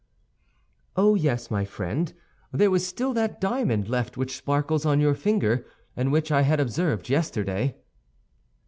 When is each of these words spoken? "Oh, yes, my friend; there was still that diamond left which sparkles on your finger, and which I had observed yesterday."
"Oh, 0.95 1.13
yes, 1.13 1.51
my 1.51 1.63
friend; 1.63 2.11
there 2.51 2.71
was 2.71 2.87
still 2.87 3.13
that 3.13 3.39
diamond 3.39 3.87
left 3.87 4.17
which 4.17 4.35
sparkles 4.35 4.83
on 4.83 4.99
your 4.99 5.13
finger, 5.13 5.67
and 5.95 6.11
which 6.11 6.31
I 6.31 6.41
had 6.41 6.59
observed 6.59 7.07
yesterday." 7.07 7.77